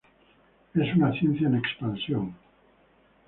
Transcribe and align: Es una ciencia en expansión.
Es 0.73 0.95
una 0.95 1.13
ciencia 1.13 1.45
en 1.45 1.57
expansión. 1.57 2.33